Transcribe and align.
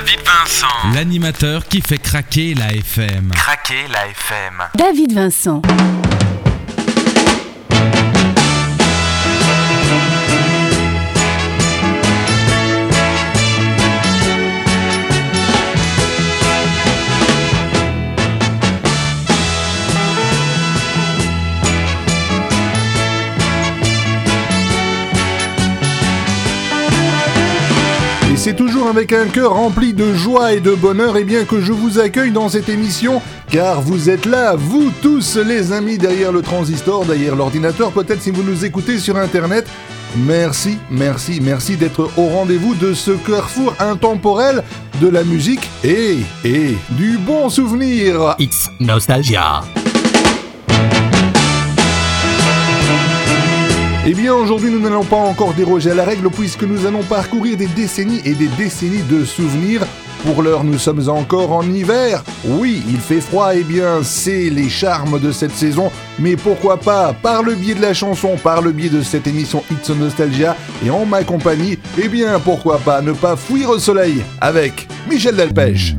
David 0.00 0.20
Vincent. 0.24 0.94
L'animateur 0.94 1.66
qui 1.66 1.82
fait 1.82 1.98
craquer 1.98 2.54
la 2.54 2.72
FM. 2.72 3.32
Craquer 3.34 3.86
la 3.92 4.06
FM. 4.08 4.62
David 4.74 5.12
Vincent. 5.12 5.60
C'est 28.40 28.56
toujours 28.56 28.86
avec 28.86 29.12
un 29.12 29.26
cœur 29.26 29.52
rempli 29.52 29.92
de 29.92 30.14
joie 30.14 30.54
et 30.54 30.60
de 30.60 30.74
bonheur 30.74 31.18
et 31.18 31.24
bien 31.24 31.44
que 31.44 31.60
je 31.60 31.72
vous 31.74 31.98
accueille 31.98 32.30
dans 32.30 32.48
cette 32.48 32.70
émission 32.70 33.20
car 33.50 33.82
vous 33.82 34.08
êtes 34.08 34.24
là, 34.24 34.54
vous 34.56 34.90
tous 35.02 35.36
les 35.36 35.72
amis 35.72 35.98
derrière 35.98 36.32
le 36.32 36.40
transistor, 36.40 37.04
derrière 37.04 37.36
l'ordinateur, 37.36 37.92
peut-être 37.92 38.22
si 38.22 38.30
vous 38.30 38.42
nous 38.42 38.64
écoutez 38.64 38.98
sur 38.98 39.18
internet. 39.18 39.66
Merci, 40.16 40.78
merci, 40.90 41.40
merci 41.42 41.76
d'être 41.76 42.08
au 42.16 42.28
rendez-vous 42.28 42.74
de 42.74 42.94
ce 42.94 43.10
carrefour 43.10 43.74
intemporel 43.78 44.64
de 45.02 45.08
la 45.08 45.22
musique 45.22 45.68
et, 45.84 46.16
et 46.42 46.78
du 46.92 47.18
bon 47.18 47.50
souvenir. 47.50 48.36
It's 48.38 48.70
Nostalgia. 48.80 49.60
Eh 54.06 54.14
bien 54.14 54.34
aujourd'hui 54.34 54.70
nous 54.70 54.80
n'allons 54.80 55.04
pas 55.04 55.16
encore 55.16 55.52
déroger 55.52 55.90
à 55.90 55.94
la 55.94 56.04
règle 56.04 56.30
puisque 56.30 56.62
nous 56.62 56.86
allons 56.86 57.02
parcourir 57.02 57.58
des 57.58 57.66
décennies 57.66 58.22
et 58.24 58.34
des 58.34 58.48
décennies 58.48 59.02
de 59.02 59.26
souvenirs. 59.26 59.82
Pour 60.24 60.42
l'heure 60.42 60.64
nous 60.64 60.78
sommes 60.78 61.06
encore 61.10 61.52
en 61.52 61.62
hiver. 61.62 62.24
Oui, 62.46 62.82
il 62.88 62.96
fait 62.96 63.20
froid, 63.20 63.50
eh 63.54 63.62
bien 63.62 64.02
c'est 64.02 64.48
les 64.48 64.70
charmes 64.70 65.20
de 65.20 65.30
cette 65.30 65.52
saison. 65.52 65.92
Mais 66.18 66.36
pourquoi 66.36 66.78
pas, 66.78 67.12
par 67.12 67.42
le 67.42 67.54
biais 67.54 67.74
de 67.74 67.82
la 67.82 67.92
chanson, 67.92 68.36
par 68.42 68.62
le 68.62 68.72
biais 68.72 68.88
de 68.88 69.02
cette 69.02 69.26
émission 69.26 69.62
It's 69.70 69.90
Nostalgia 69.90 70.56
et 70.84 70.88
en 70.88 71.04
ma 71.04 71.22
compagnie, 71.22 71.78
eh 72.02 72.08
bien 72.08 72.38
pourquoi 72.40 72.78
pas 72.78 73.02
ne 73.02 73.12
pas 73.12 73.36
fuir 73.36 73.68
au 73.68 73.78
soleil 73.78 74.24
avec 74.40 74.88
Michel 75.10 75.36
Delpech. 75.36 75.94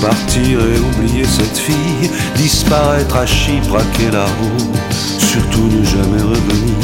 Partir 0.00 0.60
et 0.60 0.78
oublier 0.78 1.24
cette 1.24 1.56
fille, 1.56 2.10
disparaître 2.36 3.16
à 3.16 3.26
Chypre, 3.26 3.76
à 3.76 4.12
la 4.12 4.24
roue, 4.24 4.72
surtout 5.18 5.68
ne 5.68 5.84
jamais 5.84 6.22
revenir, 6.22 6.76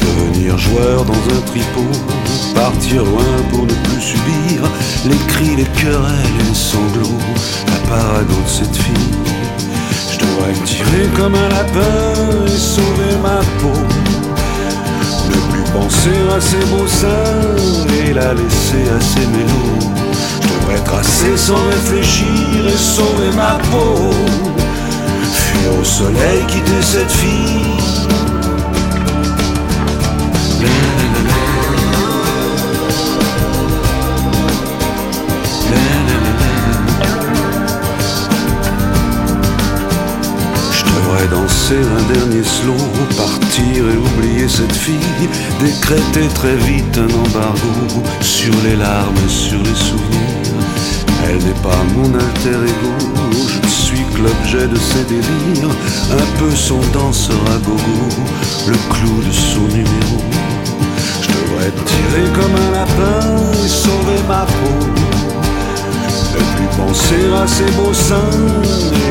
devenir 0.00 0.58
joueur 0.58 1.04
dans 1.04 1.12
un 1.14 1.40
tripot, 1.46 1.98
partir 2.54 3.04
loin 3.04 3.24
pour 3.50 3.62
ne 3.62 3.72
plus 3.72 4.00
subir 4.00 4.62
les 5.06 5.26
cris, 5.26 5.56
les 5.56 5.64
querelles 5.80 6.34
et 6.40 6.48
les 6.48 6.54
sanglots, 6.54 7.18
la 7.68 7.88
parade 7.88 8.26
de 8.26 8.48
cette 8.48 8.76
fille. 8.76 8.94
Je 10.12 10.18
devrais 10.18 10.52
me 10.52 10.66
tirer 10.66 11.08
comme 11.16 11.34
un 11.34 11.48
lapin 11.48 12.46
et 12.46 12.58
sauver 12.58 13.16
ma 13.22 13.40
peau. 13.60 13.80
Ne 15.28 15.52
plus 15.52 15.72
penser 15.72 16.18
à 16.36 16.40
ses 16.40 16.64
beaux 16.70 16.86
seins 16.86 18.06
et 18.06 18.12
la 18.12 18.34
laisser 18.34 18.84
à 18.94 19.00
ses 19.00 19.26
mélos 19.26 20.03
pourrais 20.64 20.80
tracer 20.80 21.36
sans 21.36 21.62
réfléchir 21.66 22.66
et 22.66 22.76
sauver 22.76 23.30
ma 23.36 23.58
peau. 23.70 24.10
Fuir 25.22 25.80
au 25.80 25.84
soleil, 25.84 26.44
quitter 26.46 26.82
cette 26.82 27.10
fille. 27.10 28.04
Danser 41.30 41.80
un 41.80 42.12
dernier 42.12 42.44
slow, 42.44 42.76
partir 43.16 43.84
et 43.88 43.96
oublier 43.96 44.46
cette 44.46 44.74
fille, 44.74 44.94
décréter 45.58 46.28
très 46.34 46.54
vite 46.56 46.98
un 46.98 47.12
embargo 47.18 48.02
sur 48.20 48.52
les 48.62 48.76
larmes, 48.76 49.28
sur 49.28 49.58
les 49.58 49.74
souvenirs. 49.74 50.54
Elle 51.26 51.38
n'est 51.38 51.60
pas 51.62 51.82
mon 51.96 52.12
alter 52.14 52.50
ego, 52.50 53.30
je 53.48 53.68
suis 53.68 54.04
que 54.14 54.20
l'objet 54.20 54.68
de 54.68 54.76
ses 54.76 55.04
délires, 55.04 55.74
un 56.12 56.38
peu 56.38 56.54
son 56.54 56.80
danseur 56.92 57.40
à 57.46 57.58
gogo, 57.58 58.08
le 58.68 58.76
clou 58.92 59.22
de 59.26 59.32
son 59.32 59.62
numéro. 59.74 60.20
Je 61.22 61.28
devrais 61.28 61.72
tirer 61.86 62.30
comme 62.34 62.54
un 62.54 62.70
lapin 62.72 63.52
et 63.64 63.68
sauver 63.68 64.20
ma 64.28 64.44
peau. 64.44 65.13
Ne 66.34 66.56
plus 66.56 66.76
penser 66.76 67.24
à 67.42 67.46
ses 67.46 67.70
beaux 67.72 67.94
seins 67.94 68.16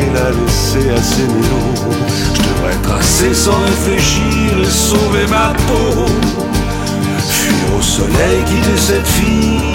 et 0.02 0.14
la 0.14 0.32
laisser 0.32 0.90
à 0.90 1.02
ses 1.02 1.24
mélos. 1.24 1.96
Je 2.34 2.42
devrais 2.42 2.82
tracer 2.84 3.34
sans 3.34 3.60
réfléchir 3.66 4.60
et 4.62 4.70
sauver 4.70 5.26
ma 5.30 5.54
peau. 5.68 6.06
Fuir 7.30 7.78
au 7.78 7.82
soleil, 7.82 8.44
quitter 8.46 8.78
cette 8.78 9.08
fille 9.08 9.73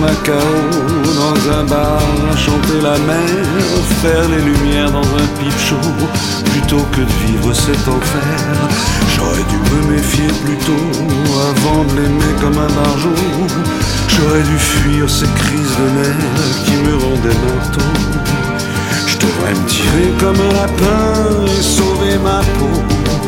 Macao, 0.00 0.34
dans 1.04 1.58
un 1.58 1.64
bar, 1.64 2.00
chanter 2.34 2.80
la 2.82 2.96
mer, 2.98 3.44
faire 4.02 4.28
les 4.30 4.40
lumières 4.40 4.90
dans 4.90 5.02
un 5.02 5.26
pipe 5.38 5.58
chaud, 5.58 5.76
plutôt 6.52 6.84
que 6.92 7.00
de 7.00 7.26
vivre 7.26 7.52
cet 7.52 7.86
enfer. 7.86 8.40
J'aurais 9.14 9.44
dû 9.44 9.58
me 9.70 9.92
méfier 9.92 10.28
plutôt 10.44 10.86
avant 11.50 11.84
de 11.84 12.00
l'aimer 12.00 12.34
comme 12.40 12.56
un 12.56 12.72
barjot. 12.72 13.10
J'aurais 14.08 14.42
dû 14.42 14.58
fuir 14.58 15.10
ces 15.10 15.26
crises 15.26 15.76
de 15.80 15.88
nerfs 15.98 16.64
qui 16.64 16.76
me 16.76 16.94
rendaient 16.96 17.40
marteau. 17.46 17.90
Je 19.06 19.16
devrais 19.18 19.54
me 19.54 19.66
tirer 19.68 20.12
comme 20.18 20.40
un 20.40 20.52
lapin 20.54 21.44
et 21.46 21.62
sauver 21.62 22.16
ma 22.18 22.40
peau. 22.58 23.19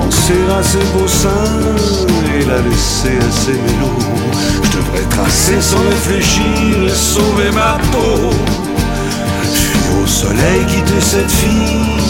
Penser 0.00 0.32
à 0.58 0.62
ses 0.62 0.78
beaux 0.94 1.06
seins 1.06 1.30
et 2.34 2.44
la 2.46 2.58
laisser 2.62 3.18
à 3.18 3.30
ses 3.30 3.52
mélos 3.52 4.00
devrais 4.74 5.04
tracer 5.10 5.60
sans 5.60 5.82
réfléchir 5.90 6.86
et 6.86 6.88
sauver 6.88 7.50
ma 7.52 7.76
peau. 7.92 8.30
Fuir 9.52 10.02
au 10.02 10.06
soleil, 10.06 10.64
quitter 10.66 11.00
cette 11.00 11.30
fille. 11.30 12.09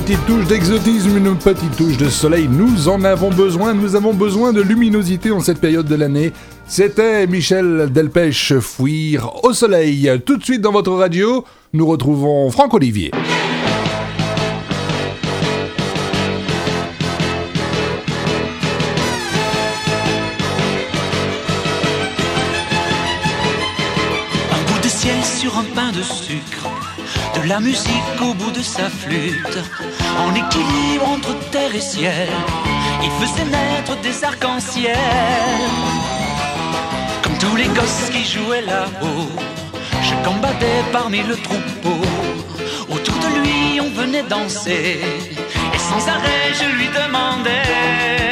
Petite 0.00 0.24
touche 0.24 0.46
d'exotisme, 0.46 1.18
une 1.18 1.36
petite 1.36 1.76
touche 1.76 1.98
de 1.98 2.08
soleil, 2.08 2.48
nous 2.48 2.88
en 2.88 3.04
avons 3.04 3.28
besoin, 3.28 3.74
nous 3.74 3.94
avons 3.94 4.14
besoin 4.14 4.54
de 4.54 4.62
luminosité 4.62 5.30
en 5.30 5.40
cette 5.40 5.60
période 5.60 5.84
de 5.84 5.94
l'année. 5.94 6.32
C'était 6.66 7.26
Michel 7.26 7.90
Delpech 7.92 8.54
Fuir 8.58 9.44
au 9.44 9.52
soleil. 9.52 10.10
Tout 10.24 10.38
de 10.38 10.44
suite 10.44 10.62
dans 10.62 10.72
votre 10.72 10.92
radio, 10.92 11.44
nous 11.74 11.84
retrouvons 11.86 12.50
Franck 12.50 12.72
Olivier. 12.72 13.10
Un 24.50 24.72
bout 24.72 24.82
de 24.82 24.88
ciel 24.88 25.22
sur 25.22 25.58
un 25.58 25.64
pain 25.74 25.92
de 25.92 26.00
sucre 26.00 26.81
la 27.46 27.60
musique 27.60 28.20
au 28.20 28.34
bout 28.34 28.50
de 28.50 28.62
sa 28.62 28.88
flûte, 28.88 29.58
en 30.18 30.34
équilibre 30.34 31.08
entre 31.08 31.38
terre 31.50 31.74
et 31.74 31.80
ciel, 31.80 32.28
il 33.02 33.10
faisait 33.20 33.44
naître 33.44 34.00
des 34.00 34.24
arcs-en-ciel. 34.24 34.96
Comme 37.22 37.38
tous 37.38 37.56
les 37.56 37.68
gosses 37.68 38.10
qui 38.10 38.24
jouaient 38.24 38.62
là-haut, 38.62 39.30
je 40.02 40.14
combattais 40.24 40.84
parmi 40.92 41.22
le 41.22 41.36
troupeau. 41.36 42.00
Autour 42.88 43.14
de 43.18 43.40
lui, 43.40 43.80
on 43.80 43.90
venait 44.00 44.24
danser, 44.24 45.00
et 45.74 45.78
sans 45.78 46.08
arrêt, 46.08 46.52
je 46.54 46.76
lui 46.76 46.88
demandais. 46.88 48.31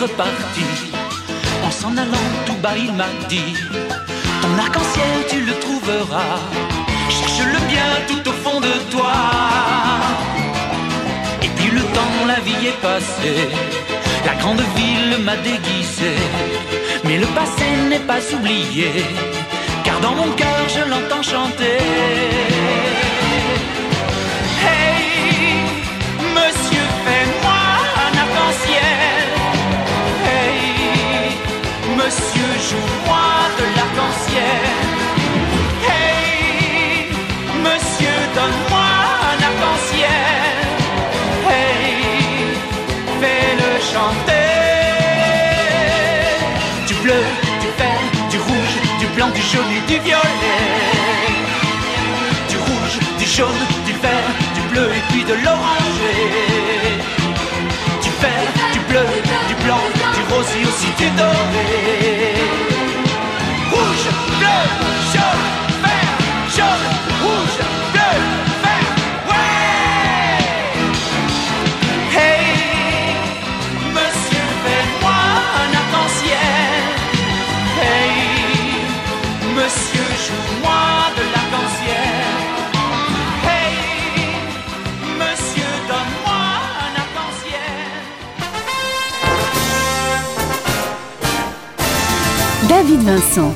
reparti, 0.00 0.68
en 1.64 1.70
s'en 1.70 1.96
allant 1.96 2.28
tout 2.46 2.56
bas 2.62 2.76
il 2.76 2.92
m'a 2.92 3.10
dit, 3.28 3.54
ton 4.42 4.58
arc-en-ciel 4.58 5.14
tu 5.28 5.40
le 5.40 5.54
trouveras, 5.64 6.40
cherche-le 7.08 7.58
bien 7.72 7.90
tout 8.08 8.28
au 8.28 8.32
fond 8.32 8.60
de 8.60 8.74
toi. 8.90 9.12
Et 11.42 11.48
puis 11.56 11.70
le 11.70 11.82
temps, 11.96 12.26
la 12.26 12.40
vie 12.46 12.66
est 12.66 12.80
passée. 12.80 13.48
La 14.24 14.34
grande 14.34 14.62
ville 14.76 15.18
m'a 15.24 15.36
déguisé, 15.36 16.14
mais 17.04 17.18
le 17.18 17.26
passé 17.38 17.64
n'est 17.88 18.06
pas 18.12 18.22
oublié, 18.32 18.90
car 19.82 19.98
dans 20.00 20.14
mon 20.14 20.30
cœur 20.40 20.62
je 20.68 20.82
l'entends 20.88 21.22
chanter. 21.22 21.80
Hey, 24.64 24.91
monsieur, 32.04 32.50
joue-moi 32.68 33.28
de 33.58 33.64
l'arc-en-ciel. 33.76 34.64
Hey, 35.88 37.06
monsieur, 37.66 38.16
donne-moi 38.34 38.88
un 39.30 39.38
arc-en-ciel. 39.48 40.54
Hey, 41.48 41.94
fais-le 43.20 43.70
chanter. 43.92 44.50
Du 46.88 46.94
bleu, 47.02 47.22
du 47.62 47.68
vert, 47.78 48.06
du 48.30 48.38
rouge, 48.38 48.76
du 49.00 49.06
blanc, 49.14 49.30
du 49.38 49.42
jaune 49.52 49.72
et 49.78 49.84
du 49.90 49.98
violet. 50.00 50.68
Du 52.50 52.56
rouge, 52.66 52.96
du 53.18 53.26
jaune, 53.26 53.62
du 53.86 53.92
vert, 54.04 54.30
du 54.56 54.62
bleu 54.70 54.88
et 54.98 55.04
puis 55.10 55.24
de 55.24 55.34
l'oranger. 55.44 56.20
Du 58.04 58.10
vert, 58.22 58.50
du 58.72 58.80
bleu, 58.88 59.06
du 59.48 59.54
blanc, 59.64 59.84
du 60.72 60.86
rose 60.86 60.86
et 60.86 60.92
aussi 60.92 60.92
du 60.96 61.10
doré. 61.16 62.34
Rouge, 63.70 64.08
bleu, 64.38 65.01
David 92.92 93.04
Vincent. 93.06 93.54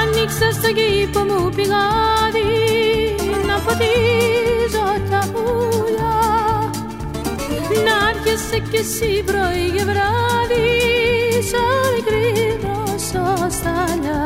Άνοιξα 0.00 0.50
στον 0.52 0.74
κήπο 0.74 1.20
μου 1.20 1.50
πηγάδι 1.54 2.46
να 3.46 3.58
ποτίζω 3.58 4.86
τα 5.10 5.28
πουλιά 5.32 6.70
να 7.84 8.08
έρχεσαι 8.10 8.58
κι 8.70 8.76
εσύ 8.76 9.22
πρωί 9.26 9.70
και 9.76 9.84
βράδυ 9.84 10.95
σαν 11.50 11.86
μικρή 11.94 12.26
δροσοσταλιά 12.62 14.24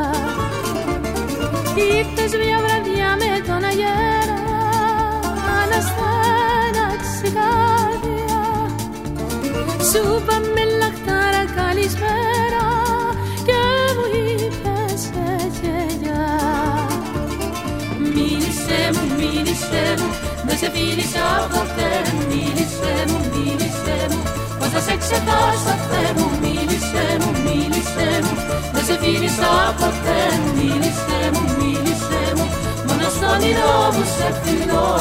Ήρθες 1.75 2.31
μια 2.41 2.57
βραδιά 2.63 3.09
με 3.21 3.31
τον 3.47 3.63
αγέρα 3.69 4.39
αναστέναξε 5.59 7.27
η 7.27 7.31
καρδιά 7.37 8.43
σου 9.89 10.01
είπαμε 10.17 10.63
λαχτάρα 10.79 11.43
καλησπέρα 11.59 12.67
και 13.47 13.61
μου 13.95 14.05
είπες 14.21 15.01
γελιά 15.61 16.27
Μίλησέ 18.13 18.81
μου, 18.93 19.03
μίλησέ 19.17 19.85
μου, 19.99 20.09
δεν 20.45 20.57
σε 20.57 20.69
φίλησα 20.73 21.25
ποτέ. 21.53 21.91
Μίλησέ 22.29 22.95
μου, 23.09 23.19
μίλησέ 23.33 23.99
μου, 24.09 24.21
πως 24.59 24.69
θα 24.69 24.79
σε 24.79 24.95
ξεχάσω 24.97 25.73
Θεέ 25.89 26.11
μου 26.17 26.30
μίλησα 29.11 29.75
ποτέ 29.77 30.21
μου, 30.39 30.53
μίλησε 30.55 31.31
μου, 31.33 31.55
μίλησε 31.59 32.33
μου 32.35 32.49
Μόνο 32.87 33.09
στο 33.09 33.25
όνειρό 33.27 33.91
μου 33.93 34.03
σε 34.17 34.41
φιλώ. 34.43 34.99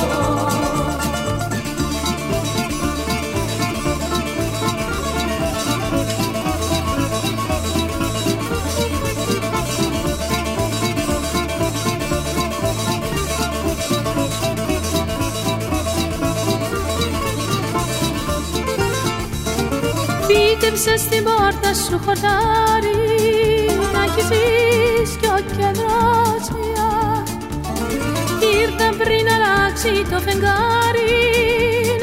Πίτεψες 20.26 21.00
στην 21.00 21.24
πόρτα 21.24 21.74
σου 21.74 22.00
χοντάρι 22.04 23.39
αλλάξεις 24.30 25.16
κι 25.16 25.26
ο 25.26 25.40
κέντρος 25.56 26.44
μια 26.60 26.90
Ήρθε 28.60 28.88
πριν 28.98 29.26
αλλάξει 29.34 30.10
το 30.10 30.18
φεγγάρι 30.20 31.14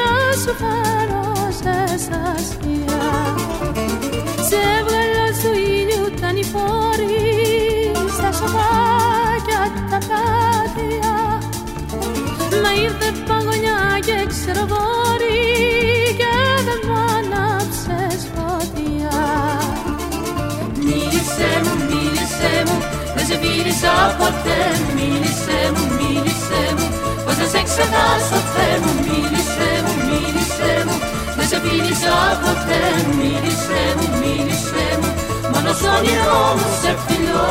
να 0.01 0.11
σου 0.41 0.53
φέρω 0.61 1.51
σε 1.59 1.87
σαστία 1.87 3.01
Σε 4.49 4.61
βγαλά 4.85 5.27
του 5.41 5.51
ήλιου 5.53 6.19
τα 6.21 6.31
νηφόρη 6.31 7.91
στα 8.15 8.31
σοβάκια 8.31 9.61
τα 9.89 9.97
κάτια 10.09 11.15
Μα 12.63 12.81
ήρθε 12.83 13.11
παγωνιά 13.27 13.99
και 14.05 14.25
ξέρω 14.27 14.65
μίλησα 23.87 24.15
ποτέ 24.21 24.61
Μίλησέ 24.95 25.59
μου, 25.73 25.85
μίλησέ 25.99 26.63
μου. 26.77 26.87
Πως 27.23 27.35
δεν 27.39 27.49
σε 27.53 27.61
ξεχάσω 27.69 28.39
Θεέ 28.53 28.75
μου 28.83 28.91
Μίλησέ 29.07 29.71
μου, 29.83 29.93
μίλησέ 30.07 30.73
μου. 30.85 30.95
Δεν 31.37 31.47
σε 31.51 31.57
φίλησα 31.63 32.15
ποτέ 32.43 32.81
Μίλησέ 33.19 33.83
μου, 33.97 34.07
μίλησέ 34.21 34.87
μου. 34.99 35.09
Μόνο 35.51 35.71
σ' 35.79 35.85
όνειρό 35.95 36.45
μου 36.57 36.69
σε 36.81 36.91
φιλώ. 37.05 37.49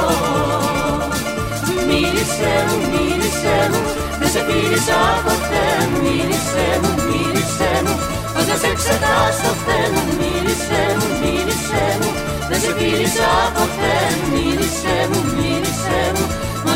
Μίλησέ 1.88 2.54
μου, 2.66 2.76
μίλησέ 2.92 3.58
μου. 3.70 3.80
Δεν 4.20 4.30
σε 4.34 4.40
φίλησα 4.48 5.00
ποτέ 5.26 5.66
Μίλησέ 6.02 6.68
μου, 6.80 6.92
μίλησέ 7.08 7.72
μου. 7.84 7.94
Πως 8.32 8.44
δεν 8.48 8.58
σε 8.62 8.70
ξεχάσω 8.80 9.50
Θεέ 9.64 9.86
μου 9.92 10.02
Μίλησέ 10.20 10.82
μου, 10.98 11.08
μίλησέ 11.22 11.86
μου. 12.00 12.10
Δεν 12.48 12.60
σε 12.60 12.72
φίλησα 12.78 13.30
ποτέ, 13.54 13.96
μίλησέ 14.32 14.96
μου, 15.10 15.20
μίλησέ 15.36 16.02
μου. 16.14 16.25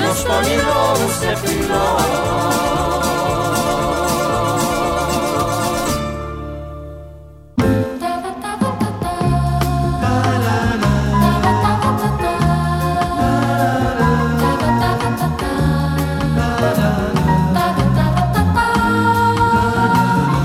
nos 0.00 0.24
poniendo 0.24 0.94
un 0.94 1.10
cepillo. 1.10 3.09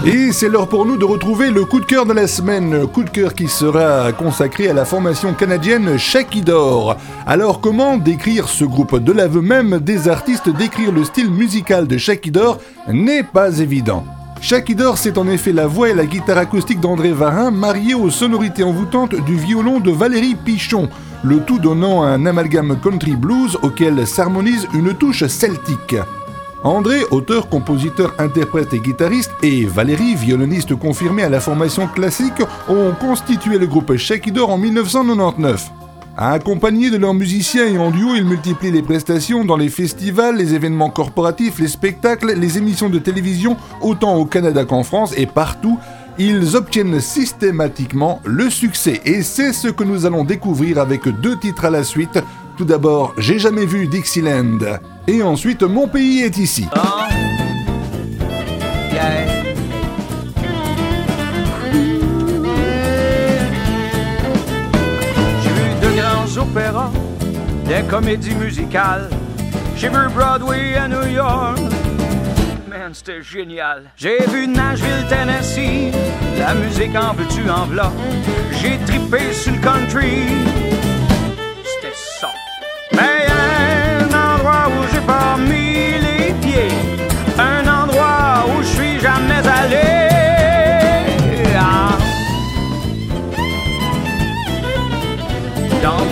Et 0.07 0.31
c'est 0.31 0.49
l'heure 0.49 0.67
pour 0.67 0.85
nous 0.85 0.97
de 0.97 1.03
retrouver 1.03 1.49
le 1.49 1.65
coup 1.65 1.79
de 1.79 1.85
cœur 1.85 2.05
de 2.05 2.13
la 2.13 2.27
semaine, 2.27 2.85
coup 2.85 3.03
de 3.03 3.09
cœur 3.09 3.33
qui 3.33 3.47
sera 3.47 4.11
consacré 4.11 4.69
à 4.69 4.73
la 4.73 4.85
formation 4.85 5.33
canadienne 5.33 5.97
Shakidor. 5.97 6.97
Alors 7.25 7.59
comment 7.59 7.97
décrire 7.97 8.47
ce 8.47 8.65
groupe 8.65 8.99
De 8.99 9.11
l'aveu 9.11 9.41
même 9.41 9.79
des 9.79 10.07
artistes, 10.07 10.47
décrire 10.47 10.91
le 10.91 11.05
style 11.05 11.31
musical 11.31 11.87
de 11.87 11.97
Shakidor 11.97 12.59
n'est 12.87 13.23
pas 13.23 13.57
évident. 13.57 14.05
Shakidor, 14.41 14.99
c'est 14.99 15.17
en 15.17 15.27
effet 15.27 15.51
la 15.51 15.65
voix 15.65 15.89
et 15.89 15.95
la 15.95 16.05
guitare 16.05 16.37
acoustique 16.37 16.79
d'André 16.79 17.11
Varin 17.11 17.49
mariée 17.49 17.95
aux 17.95 18.11
sonorités 18.11 18.63
envoûtantes 18.63 19.15
du 19.25 19.35
violon 19.35 19.79
de 19.79 19.89
Valérie 19.89 20.35
Pichon, 20.35 20.87
le 21.23 21.39
tout 21.39 21.57
donnant 21.57 22.03
un 22.03 22.27
amalgame 22.27 22.77
country 22.79 23.15
blues 23.15 23.57
auquel 23.63 24.05
s'harmonise 24.05 24.67
une 24.75 24.93
touche 24.93 25.25
celtique. 25.25 25.95
André, 26.65 27.01
auteur, 27.11 27.47
compositeur, 27.47 28.15
interprète 28.17 28.73
et 28.73 28.79
guitariste, 28.79 29.29
et 29.43 29.65
Valérie, 29.65 30.15
violoniste 30.15 30.73
confirmée 30.73 31.21
à 31.21 31.29
la 31.29 31.39
formation 31.39 31.85
classique, 31.85 32.41
ont 32.67 32.91
constitué 32.99 33.59
le 33.59 33.67
groupe 33.67 33.95
Shakidor 33.95 34.49
en 34.49 34.57
1999. 34.57 35.69
Accompagnés 36.17 36.89
de 36.89 36.97
leurs 36.97 37.13
musiciens 37.13 37.67
et 37.67 37.77
en 37.77 37.91
duo, 37.91 38.15
ils 38.15 38.25
multiplient 38.25 38.71
les 38.71 38.81
prestations 38.81 39.45
dans 39.45 39.57
les 39.57 39.69
festivals, 39.69 40.37
les 40.37 40.55
événements 40.55 40.89
corporatifs, 40.89 41.59
les 41.59 41.67
spectacles, 41.67 42.33
les 42.33 42.57
émissions 42.57 42.89
de 42.89 42.97
télévision, 42.97 43.57
autant 43.79 44.15
au 44.15 44.25
Canada 44.25 44.65
qu'en 44.65 44.81
France 44.81 45.13
et 45.15 45.27
partout. 45.27 45.77
Ils 46.17 46.55
obtiennent 46.55 46.99
systématiquement 46.99 48.21
le 48.25 48.49
succès 48.49 49.01
et 49.05 49.21
c'est 49.21 49.53
ce 49.53 49.67
que 49.67 49.83
nous 49.83 50.07
allons 50.07 50.23
découvrir 50.23 50.79
avec 50.79 51.07
deux 51.21 51.37
titres 51.37 51.65
à 51.65 51.69
la 51.69 51.83
suite. 51.83 52.17
Tout 52.57 52.65
d'abord, 52.65 53.13
J'ai 53.17 53.37
jamais 53.37 53.65
vu 53.65 53.87
Dixieland. 53.87 54.59
Et 55.07 55.21
ensuite, 55.21 55.61
Mon 55.63 55.87
pays 55.87 56.21
est 56.21 56.37
ici. 56.37 56.65
Oh. 56.75 56.79
Yeah. 58.93 59.43
J'ai 65.43 65.49
vu 65.49 65.67
de 65.81 66.01
grands 66.01 66.41
opéras, 66.41 66.91
des 67.65 67.83
comédies 67.89 68.35
musicales. 68.35 69.09
J'ai 69.75 69.89
vu 69.89 70.07
Broadway 70.15 70.75
à 70.75 70.87
New 70.87 71.07
York. 71.07 71.59
Man, 72.69 72.93
c'était 72.93 73.21
génial. 73.21 73.91
J'ai 73.97 74.19
vu 74.31 74.47
Nashville, 74.47 75.05
Tennessee. 75.09 75.91
La 76.39 76.53
musique 76.53 76.95
en 76.95 77.13
veux-tu 77.13 77.49
en 77.49 77.65
v'là? 77.65 77.91
J'ai 78.61 78.77
trippé 78.85 79.33
sur 79.33 79.51
le 79.51 79.59
country. 79.59 80.84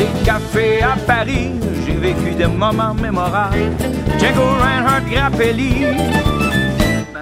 Des 0.03 0.25
cafés 0.25 0.81
à 0.81 0.95
Paris, 1.07 1.51
j'ai 1.85 1.95
vécu 1.95 2.31
des 2.35 2.47
moments 2.47 2.93
mémorables. 2.93 3.71
Django 4.19 4.41
Reinhardt 4.61 5.05
Grappelli. 5.09 5.85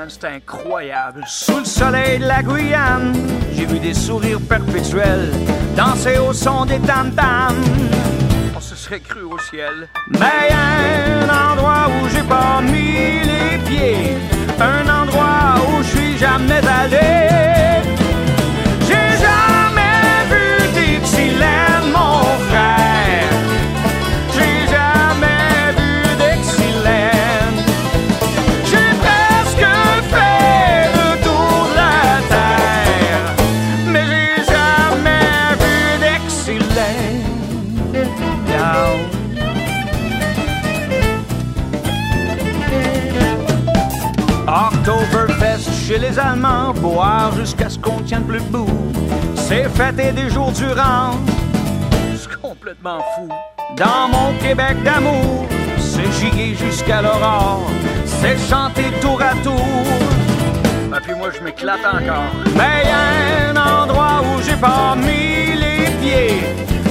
C'est 0.07 0.25
incroyable. 0.25 1.23
Sous 1.25 1.59
le 1.59 1.65
soleil 1.65 2.19
de 2.19 2.25
la 2.25 2.43
Guyane, 2.43 3.13
j'ai 3.53 3.65
vu 3.65 3.79
des 3.79 3.93
sourires 3.93 4.41
perpétuels 4.41 5.31
danser 5.75 6.17
au 6.17 6.33
son 6.33 6.65
des 6.65 6.79
tam-tams. 6.79 7.63
On 8.55 8.59
se 8.59 8.75
serait 8.75 8.99
cru 8.99 9.21
au 9.21 9.39
ciel. 9.39 9.87
Mais 10.09 10.49
y 10.49 10.53
a 10.53 11.23
un 11.23 11.51
endroit 11.53 11.87
où 11.87 12.09
j'ai 12.09 12.23
pas 12.23 12.61
mis 12.61 13.21
les 13.31 13.57
pieds, 13.69 14.17
un 14.59 15.01
endroit 15.01 15.55
où 15.69 15.83
je 15.83 15.87
suis 15.97 16.17
jamais 16.17 16.61
allé. 16.67 18.00
Les 46.11 46.19
Allemands, 46.19 46.73
boire 46.73 47.31
jusqu'à 47.35 47.69
ce 47.69 47.77
qu'on 47.77 47.99
tienne 48.01 48.23
plus 48.23 48.39
debout. 48.39 48.67
C'est 49.35 49.69
fêter 49.69 50.11
des 50.11 50.29
jours 50.29 50.51
durant. 50.51 51.11
C'est 52.15 52.39
complètement 52.41 52.99
fou. 53.15 53.29
Dans 53.77 54.07
mon 54.09 54.33
Québec 54.39 54.81
d'amour, 54.83 55.47
c'est 55.77 56.11
giguer 56.19 56.55
jusqu'à 56.55 57.01
l'aurore. 57.01 57.69
C'est 58.05 58.37
chanter 58.37 58.85
tour 59.01 59.21
à 59.21 59.33
tour. 59.43 59.65
Et 60.97 61.01
puis 61.01 61.13
moi, 61.15 61.29
je 61.37 61.43
m'éclate 61.43 61.85
encore. 61.85 62.31
Mais 62.55 62.83
y 62.83 62.91
a 62.91 63.51
un 63.51 63.83
endroit 63.83 64.21
où 64.21 64.41
j'ai 64.41 64.57
pas 64.57 64.95
mis 64.95 65.55
les 65.55 65.89
pieds. 66.01 66.41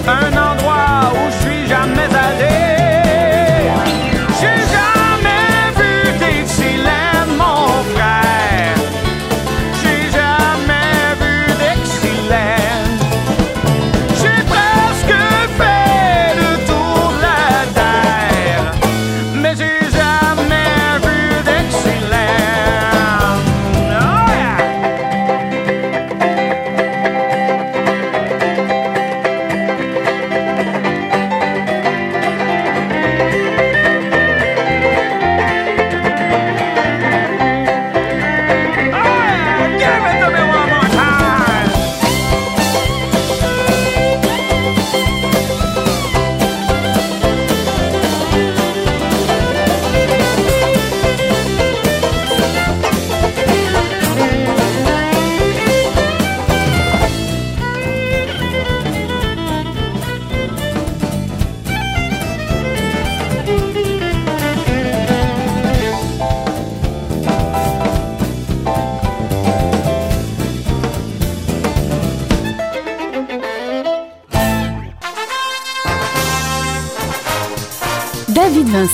Un 0.07 0.33
endroit 0.33 1.13
où 1.15 1.31
je 1.31 1.49
suis 1.49 1.67
jamais 1.69 2.11
allé. 2.27 3.69
J'ai 4.41 4.61
jamais 4.75 5.00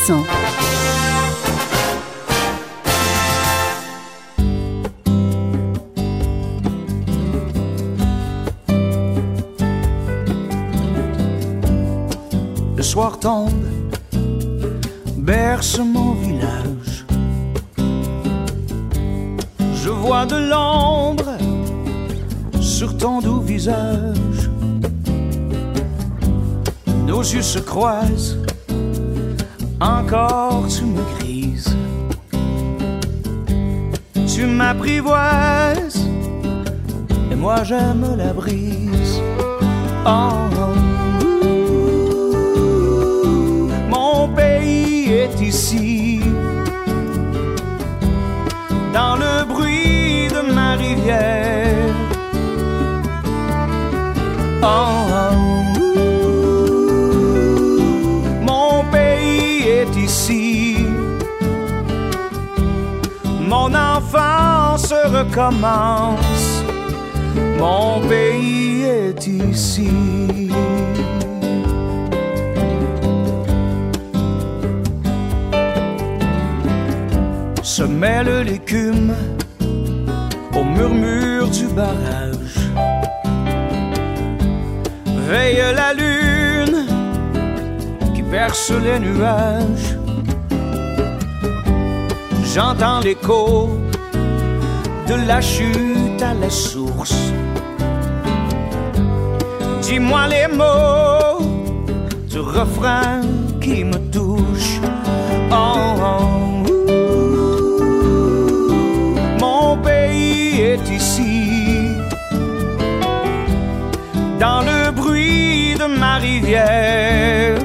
Le 0.09 0.13
soir 12.83 13.19
tombe, 13.19 13.51
berce 15.17 15.81
mon 15.81 16.13
village. 16.13 17.05
Je 19.75 19.89
vois 19.89 20.25
de 20.27 20.37
l'ombre 20.37 21.37
sur 22.61 22.97
ton 22.97 23.21
doux 23.21 23.41
visage. 23.41 24.51
Nos 27.07 27.23
yeux 27.23 27.43
se 27.43 27.59
croisent 27.59 28.37
encore 29.81 30.67
tu 30.69 30.85
me 30.85 31.03
grises. 31.17 31.77
Tu 34.33 34.45
m'apprivoises, 34.45 36.07
et 37.31 37.35
moi 37.35 37.63
j'aime 37.65 38.07
la 38.17 38.33
brise. 38.33 39.21
Oh, 40.05 40.33
mon 43.89 44.29
pays 44.29 45.13
est 45.23 45.41
ici, 45.41 45.86
recommence. 65.37 66.65
Mon 67.59 68.01
pays 68.09 68.85
est 68.85 69.27
ici. 69.27 69.91
Se 77.63 77.83
mêle 77.83 78.45
l'écume 78.47 79.15
au 80.55 80.65
murmure 80.65 81.49
du 81.49 81.67
barrage. 81.67 82.57
Veille 85.29 85.63
la 85.75 85.93
lune 85.93 86.87
qui 88.15 88.23
perce 88.23 88.71
les 88.71 88.99
nuages. 89.01 89.97
J'entends 92.55 93.01
l'écho 93.01 93.69
de 95.09 95.15
la 95.27 95.41
chute 95.41 96.23
à 96.23 96.35
la 96.35 96.51
source. 96.51 97.33
Dis-moi 99.83 100.27
les 100.29 100.49
mots 100.49 101.41
du 102.29 102.41
refrain 102.41 103.21
qui 103.61 103.85
me 103.85 103.99
touche. 104.11 104.81
Oh, 105.53 105.95
oh, 106.11 106.27
mon 109.41 109.77
pays 109.79 110.61
est 110.61 110.89
ici, 110.91 111.93
dans 114.41 114.63
le 114.63 114.91
bruit 114.91 115.75
de 115.79 115.87
ma 115.87 116.17
rivière. 116.17 117.56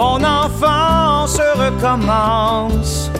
Mon 0.00 0.24
enfance 0.24 1.38
recommence. 1.56 3.10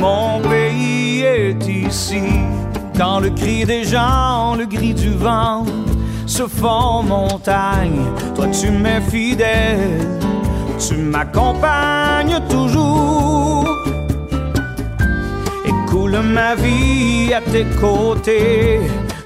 Mon 0.00 0.40
pays 0.40 1.20
est 1.20 1.68
ici. 1.68 2.40
Dans 2.98 3.20
le 3.20 3.30
cri 3.30 3.64
des 3.64 3.84
gens, 3.84 4.56
le 4.58 4.66
gris 4.66 4.94
du 4.94 5.10
vent 5.10 5.64
se 6.26 6.48
font 6.48 7.04
montagne. 7.04 8.06
Toi, 8.34 8.48
tu 8.48 8.72
m'es 8.72 9.00
fidèle. 9.02 10.18
Tu 10.80 10.96
m'accompagnes 10.96 12.40
toujours. 12.48 13.64
Et 15.64 15.74
coule 15.88 16.18
ma 16.22 16.56
vie 16.56 17.32
à 17.32 17.40
tes 17.40 17.66
côtés. 17.80 18.80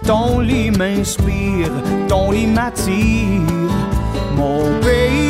Ton 0.04 0.40
lit 0.40 0.70
m'inspire, 0.70 1.72
ton 2.09 2.31
lit 2.31 2.46
m'attire. 2.46 3.40
Mon 4.37 4.64
pays 4.83 5.27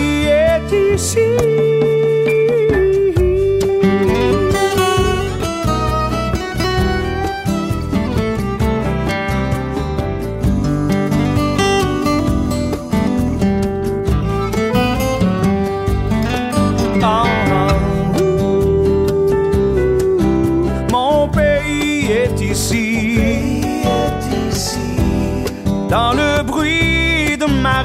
dans 25.88 26.12
le 26.12 26.42
bruit 26.42 27.36
de 27.38 27.46
ma 27.46 27.82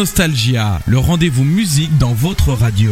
Nostalgia, 0.04 0.82
le 0.86 0.98
rendez-vous 0.98 1.46
musique 1.46 1.98
dans 1.98 2.12
votre 2.12 2.52
radio. 2.52 2.92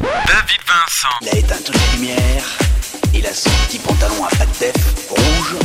David 0.00 0.60
Vincent. 0.66 1.08
Il 1.20 1.28
a 1.28 1.36
éteint 1.36 1.56
toutes 1.62 1.74
les 1.74 1.98
lumières. 1.98 2.58
Il 3.12 3.26
a 3.26 3.34
son 3.34 3.50
petit 3.66 3.78
pantalon 3.80 4.24
à 4.24 4.34
pattes 4.36 4.58
def 4.58 5.10
rouge, 5.10 5.56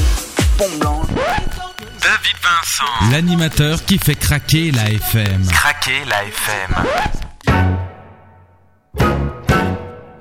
pompe 0.57 0.77
blanche. 0.81 1.07
David 1.07 2.35
Vincent. 2.43 3.11
L'animateur 3.13 3.85
qui 3.85 3.97
fait 3.97 4.15
craquer 4.15 4.71
la 4.71 4.91
FM. 4.91 5.47
Craquer 5.47 6.03
la 6.09 6.25
FM. 6.25 6.75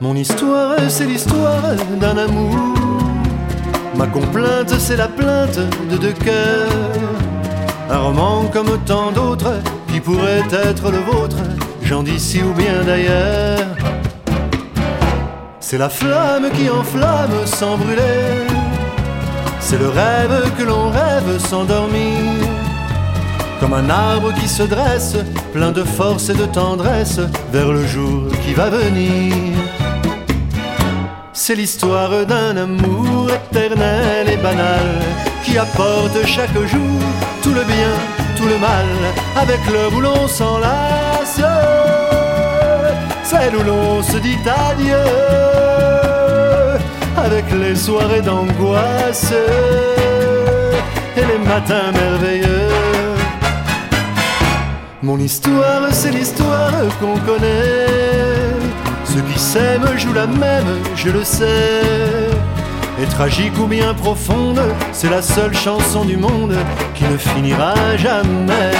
Mon 0.00 0.14
histoire, 0.14 0.78
c'est 0.88 1.06
l'histoire 1.06 1.74
d'un 2.00 2.18
amour. 2.18 2.56
Ma 3.96 4.06
complainte, 4.06 4.78
c'est 4.78 4.96
la 4.96 5.08
plainte 5.08 5.58
de 5.90 5.96
deux 5.96 6.12
cœurs. 6.12 7.33
Un 7.90 7.98
roman 7.98 8.44
comme 8.52 8.78
tant 8.84 9.12
d'autres 9.12 9.54
qui 9.92 10.00
pourrait 10.00 10.44
être 10.50 10.90
le 10.90 10.98
vôtre, 10.98 11.36
gens 11.82 12.02
d'ici 12.02 12.42
ou 12.42 12.52
bien 12.54 12.82
d'ailleurs. 12.84 13.60
C'est 15.60 15.78
la 15.78 15.88
flamme 15.88 16.50
qui 16.50 16.70
enflamme 16.70 17.46
sans 17.46 17.76
brûler. 17.76 18.46
C'est 19.60 19.78
le 19.78 19.88
rêve 19.88 20.52
que 20.58 20.62
l'on 20.62 20.90
rêve 20.90 21.38
sans 21.38 21.64
dormir. 21.64 22.20
Comme 23.60 23.74
un 23.74 23.88
arbre 23.88 24.32
qui 24.34 24.48
se 24.48 24.62
dresse, 24.62 25.16
plein 25.52 25.72
de 25.72 25.84
force 25.84 26.28
et 26.28 26.34
de 26.34 26.46
tendresse, 26.46 27.20
vers 27.52 27.70
le 27.70 27.86
jour 27.86 28.28
qui 28.44 28.54
va 28.54 28.70
venir. 28.70 29.34
C'est 31.32 31.54
l'histoire 31.54 32.24
d'un 32.26 32.56
amour 32.56 33.28
éternel 33.30 34.30
et 34.30 34.36
banal 34.36 35.00
qui 35.44 35.58
apporte 35.58 36.24
chaque 36.26 36.56
jour 36.66 37.00
tout 37.54 37.60
le 37.60 37.66
bien, 37.66 37.92
tout 38.36 38.46
le 38.46 38.58
mal, 38.58 38.86
avec 39.36 39.60
l'heure 39.70 39.92
où 39.94 40.00
l'on 40.00 40.26
s'enlace, 40.26 41.40
celle 43.22 43.56
où 43.56 43.62
l'on 43.62 44.02
se 44.02 44.16
dit 44.16 44.38
adieu, 44.44 45.04
avec 47.16 47.44
les 47.52 47.76
soirées 47.76 48.22
d'angoisse 48.22 49.32
et 51.16 51.20
les 51.20 51.38
matins 51.38 51.92
merveilleux. 51.92 52.70
Mon 55.02 55.18
histoire, 55.18 55.92
c'est 55.92 56.10
l'histoire 56.10 56.72
qu'on 56.98 57.18
connaît. 57.20 57.86
Ceux 59.04 59.20
qui 59.20 59.38
s'aiment 59.38 59.96
jouent 59.96 60.14
la 60.14 60.26
même, 60.26 60.78
je 60.96 61.10
le 61.10 61.22
sais. 61.22 62.13
Et 63.02 63.06
tragique 63.06 63.58
ou 63.58 63.66
bien 63.66 63.92
profonde, 63.92 64.60
c'est 64.92 65.10
la 65.10 65.20
seule 65.20 65.54
chanson 65.54 66.04
du 66.04 66.16
monde 66.16 66.54
qui 66.94 67.04
ne 67.04 67.16
finira 67.16 67.74
jamais. 67.96 68.72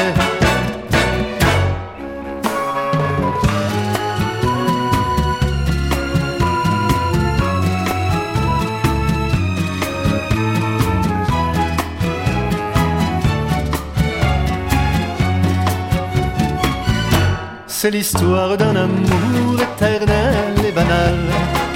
C'est 17.85 17.90
l'histoire 17.90 18.57
d'un 18.57 18.77
amour 18.77 19.61
éternel 19.61 20.24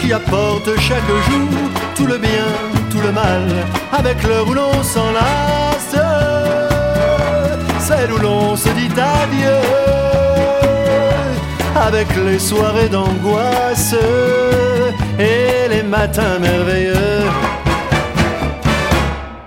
qui 0.09 0.14
apporte 0.14 0.71
chaque 0.81 1.07
jour 1.29 1.51
tout 1.94 2.07
le 2.07 2.16
bien, 2.16 2.49
tout 2.90 3.01
le 3.03 3.12
mal, 3.12 3.44
avec 3.92 4.23
l'heure 4.23 4.49
où 4.49 4.55
l'on 4.55 4.83
s'enlace, 4.83 5.97
celle 7.79 8.12
où 8.14 8.18
l'on 8.18 8.57
se 8.57 8.71
dit 8.71 8.88
adieu, 8.88 9.59
avec 11.77 12.09
les 12.25 12.38
soirées 12.38 12.88
d'angoisse 12.88 13.94
et 15.18 15.68
les 15.68 15.83
matins 15.83 16.38
merveilleux. 16.40 17.27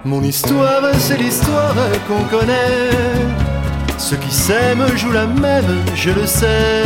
Mon 0.06 0.22
histoire, 0.22 0.84
c'est 1.00 1.18
l'histoire 1.18 1.74
qu'on 2.08 2.24
connaît. 2.38 2.92
Ceux 3.98 4.18
qui 4.18 4.32
s'aiment 4.32 4.96
jouent 4.96 5.14
la 5.14 5.26
même, 5.26 5.84
je 5.96 6.12
le 6.12 6.28
sais. 6.28 6.84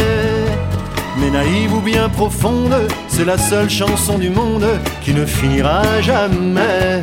Mais 1.17 1.29
naïve 1.29 1.73
ou 1.73 1.81
bien 1.81 2.07
profonde, 2.09 2.75
c'est 3.15 3.23
la 3.23 3.37
seule 3.37 3.69
chanson 3.69 4.17
du 4.17 4.29
monde 4.29 4.65
qui 5.01 5.13
ne 5.13 5.25
finira 5.25 6.01
jamais. 6.01 7.01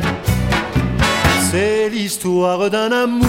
C'est 1.49 1.89
l'histoire 1.89 2.69
d'un 2.69 2.91
amour. 2.91 3.27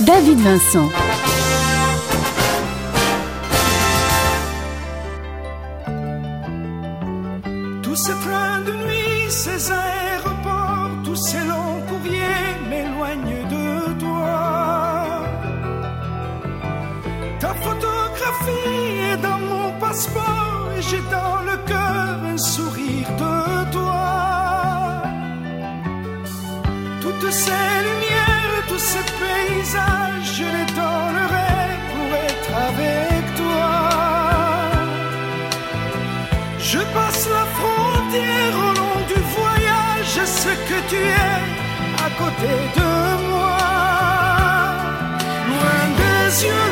David 0.00 0.40
Vincent. 0.40 1.07
vie 18.48 18.98
est 19.12 19.20
dans 19.28 19.40
mon 19.52 19.70
passeport 19.84 20.68
et 20.76 20.82
j'ai 20.88 21.02
dans 21.16 21.40
le 21.50 21.56
cœur 21.70 22.14
un 22.32 22.38
sourire 22.38 23.10
de 23.24 23.36
toi. 23.76 24.08
Toutes 27.02 27.30
ces 27.30 27.72
lumières, 27.88 28.62
tous 28.68 28.84
ces 28.92 29.06
paysages, 29.22 30.30
je 30.38 30.46
les 30.56 30.68
donnerai 30.80 31.56
pour 31.90 32.08
être 32.28 32.52
avec 32.70 33.22
toi. 33.42 33.70
Je 36.70 36.80
passe 36.94 37.24
la 37.36 37.46
frontière 37.58 38.54
au 38.66 38.72
long 38.80 39.00
du 39.12 39.20
voyage, 39.36 40.16
ce 40.42 40.52
que 40.68 40.78
tu 40.90 40.96
es 40.96 41.40
à 42.06 42.10
côté 42.22 42.52
de 42.78 42.90
moi. 43.30 43.58
Loin 45.50 45.84
des 46.00 46.44
yeux, 46.44 46.68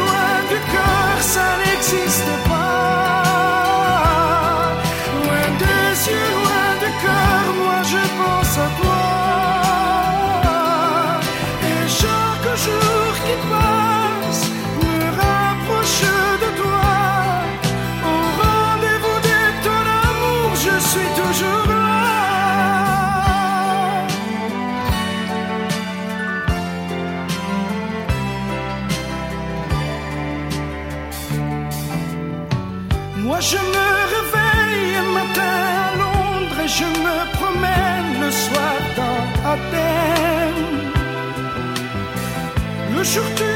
surtout 43.06 43.55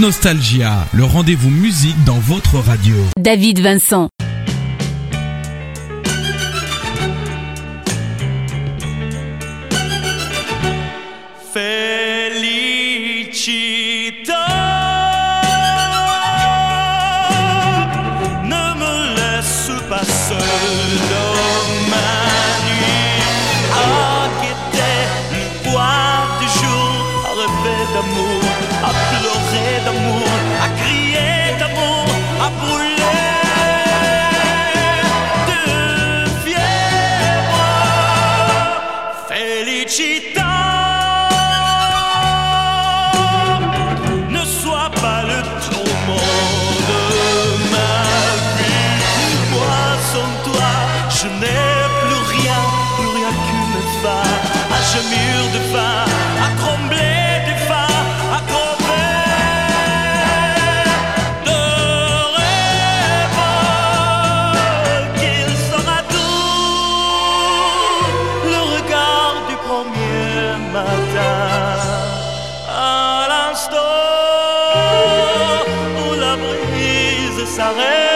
Nostalgia, 0.00 0.86
le 0.94 1.04
rendez-vous 1.04 1.50
musique 1.50 2.02
dans 2.04 2.18
votre 2.18 2.58
radio. 2.58 2.96
David 3.18 3.60
Vincent. 3.60 4.08
s'arrête. 77.60 78.09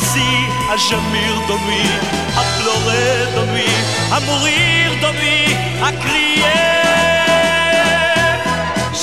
assis 0.00 0.44
à 0.72 0.76
gémir 0.76 1.32
de 1.48 1.56
nuit, 1.66 1.96
à 2.36 2.42
pleurer 2.58 3.14
de 3.36 3.42
nuit, 3.52 3.78
à 4.12 4.18
mourir 4.20 4.84
de 5.04 5.10
nuit, 5.18 5.52
à 5.82 5.90
crier. 6.02 6.60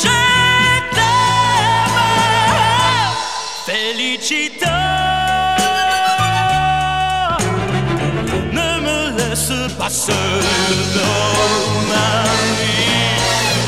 Je 0.02 0.18
t'aime, 0.96 2.00
félicité. 3.66 4.66
Ne 8.58 8.70
me 8.88 9.00
laisse 9.18 9.56
pas 9.78 9.90
seul 9.90 10.46
dans 10.98 11.62
ma 11.92 12.12
vie, 12.60 13.16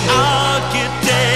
à 0.09 0.59
quitter 0.71 1.31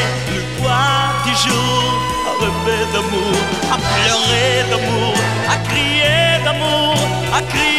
poids 0.57 1.03
du 1.25 1.33
jour. 1.43 2.12
à 2.43 3.77
pleurer 3.77 4.63
d'amour, 4.69 5.13
à 5.49 5.57
crier 5.69 6.43
d'amour, 6.43 6.95
à 7.33 7.41
crier. 7.41 7.73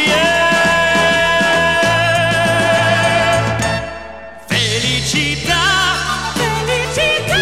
Felicita, 4.48 5.64
Felicita. 6.35 7.37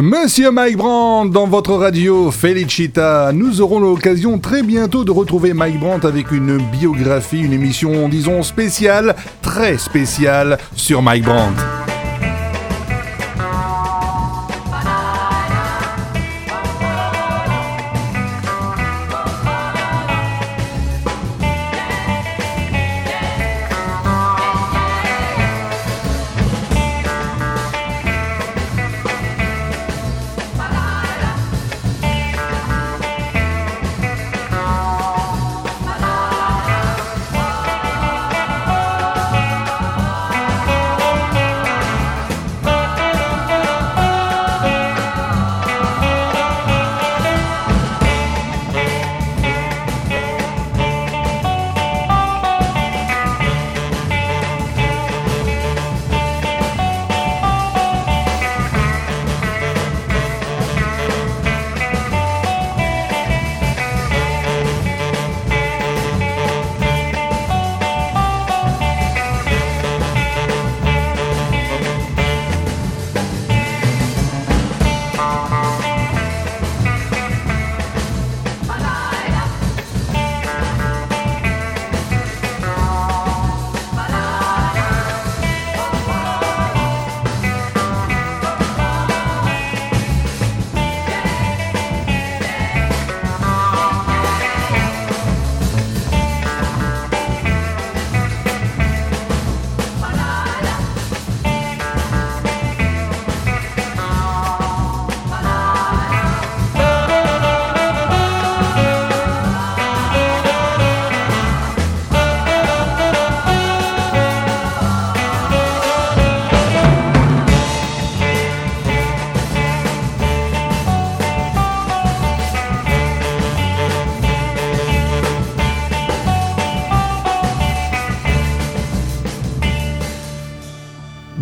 Monsieur 0.00 0.50
Mike 0.52 0.76
Brandt, 0.76 1.32
dans 1.32 1.48
votre 1.48 1.72
radio 1.74 2.30
Felicita, 2.30 3.32
nous 3.32 3.60
aurons 3.60 3.80
l'occasion 3.80 4.38
très 4.38 4.62
bientôt 4.62 5.04
de 5.04 5.10
retrouver 5.10 5.52
Mike 5.52 5.80
Brandt 5.80 6.06
avec 6.06 6.30
une 6.30 6.58
biographie, 6.70 7.40
une 7.40 7.52
émission, 7.52 8.08
disons, 8.08 8.44
spéciale, 8.44 9.16
très 9.42 9.78
spéciale 9.78 10.58
sur 10.76 11.02
Mike 11.02 11.24
Brandt. 11.24 11.85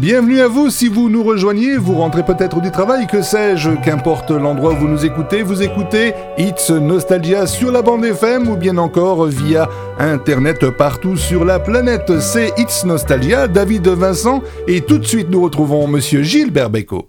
Bienvenue 0.07 0.43
à 0.43 0.49
vous 0.49 0.69
si 0.69 0.89
vous 0.89 1.09
nous 1.09 1.23
rejoignez, 1.23 1.79
vous 1.79 1.95
rentrez 1.95 2.23
peut-être 2.23 2.61
du 2.61 2.71
travail, 2.71 3.07
que 3.07 3.23
sais-je, 3.23 3.71
qu'importe 3.83 4.31
l'endroit 4.31 4.75
où 4.75 4.77
vous 4.77 4.87
nous 4.87 5.07
écoutez, 5.07 5.43
vous 5.43 5.63
écoutez 5.63 6.13
It's 6.37 6.69
Nostalgia 6.69 7.47
sur 7.47 7.73
la 7.73 7.81
bande 7.81 8.05
FM 8.05 8.51
ou 8.51 8.57
bien 8.57 8.77
encore 8.77 9.25
via 9.25 9.67
Internet 9.99 10.69
partout 10.69 11.17
sur 11.17 11.47
la 11.47 11.59
planète. 11.59 12.21
C'est 12.21 12.53
It's 12.59 12.85
Nostalgia, 12.85 13.49
David 13.49 13.89
Vincent 13.89 14.43
et 14.69 14.83
tout 14.83 14.99
de 14.99 15.07
suite 15.07 15.31
nous 15.31 15.41
retrouvons 15.41 15.89
Monsieur 15.89 16.23
Gilles 16.23 16.51
Berbeco. 16.51 17.09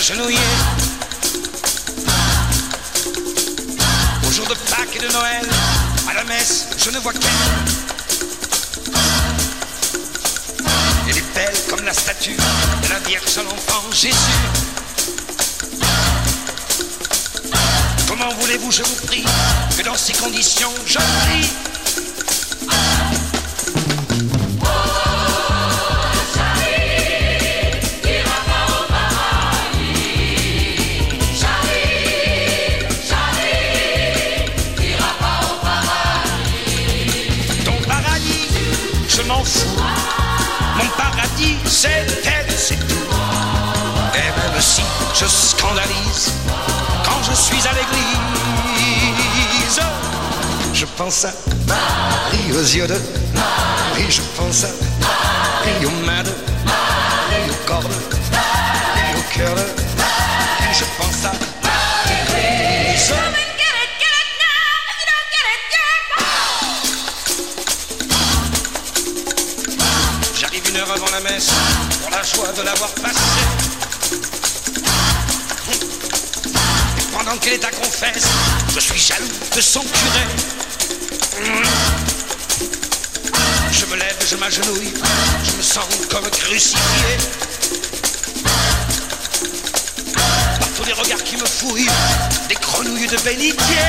Regarde 0.00 0.20
agenouillée. 0.20 0.38
Au 4.26 4.30
jour 4.32 4.46
de 4.46 4.54
Pâques 4.54 4.96
et 4.96 4.98
de 4.98 5.12
Noël, 5.12 5.46
à 6.08 6.14
la 6.14 6.24
messe, 6.24 6.66
je 6.78 6.90
ne 6.90 6.98
vois 6.98 7.12
qu'elle. 7.12 7.22
Elle 11.08 11.18
est 11.18 11.34
belle 11.34 11.54
comme 11.68 11.84
la 11.84 11.92
statue 11.92 12.36
de 12.36 12.88
la 12.88 12.98
Vierge 13.00 13.38
à 13.38 13.42
l'enfant 13.42 13.82
Jésus. 13.92 14.16
Comment 18.08 18.28
voulez-vous, 18.40 18.70
je 18.70 18.82
vous 18.82 19.06
prie, 19.06 19.24
que 19.76 19.82
dans 19.82 19.96
ces 19.96 20.12
conditions, 20.14 20.72
je 20.86 20.98
prie 20.98 21.48
paradis, 41.82 41.86
c'est 41.86 42.28
elle, 42.28 42.52
c'est 42.56 42.76
tout. 42.76 43.08
Et 44.14 44.18
même 44.18 44.60
si 44.60 44.82
je 45.14 45.26
scandalise 45.26 46.30
quand 47.04 47.20
je 47.28 47.34
suis 47.34 47.66
à 47.66 47.72
l'église, 47.72 49.80
je 50.74 50.86
pense 50.96 51.24
à 51.24 51.32
Marie 51.66 52.52
aux 52.52 52.62
yeux 52.62 52.86
de 52.86 53.00
Marie, 53.34 54.10
je 54.10 54.20
pense 54.36 54.64
à 54.64 54.68
Marie 55.00 55.86
aux 55.86 55.90
mains 56.06 56.22
de 56.22 56.30
Marie, 56.64 57.50
au 57.50 57.54
corps 57.66 57.82
de 57.82 57.88
Marie, 58.32 59.14
au 59.16 59.22
cœur 59.36 59.54
de 59.54 59.79
joie 72.34 72.52
de 72.52 72.62
l'avoir 72.62 72.90
passé. 72.90 73.18
Et 76.98 77.16
pendant 77.16 77.36
qu'elle 77.38 77.54
est 77.54 77.64
à 77.64 77.70
confesse, 77.70 78.26
je 78.74 78.80
suis 78.80 78.98
jaloux 79.00 79.28
de 79.56 79.60
son 79.60 79.80
curé. 79.80 80.24
Je 83.72 83.86
me 83.86 83.96
lève, 83.96 84.16
je 84.28 84.36
m'agenouille, 84.36 84.92
je 85.44 85.56
me 85.56 85.62
sens 85.62 85.84
comme 86.10 86.28
crucifié. 86.30 87.16
Par 90.14 90.68
tous 90.76 90.84
les 90.84 90.92
regards 90.92 91.24
qui 91.24 91.36
me 91.36 91.46
fouillent, 91.46 91.90
des 92.48 92.56
grenouilles 92.56 93.08
de 93.08 93.16
bénitier. 93.18 93.86